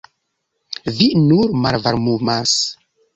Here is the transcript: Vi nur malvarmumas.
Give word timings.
Vi 0.95 1.09
nur 1.25 1.53
malvarmumas. 1.65 2.55